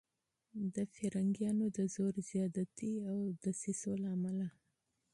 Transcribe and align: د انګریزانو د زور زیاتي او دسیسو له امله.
د 0.73 0.75
انګریزانو 1.23 1.65
د 1.77 1.79
زور 1.93 2.13
زیاتي 2.29 2.93
او 3.09 3.17
دسیسو 3.43 3.91
له 4.03 4.09
امله. 4.15 4.47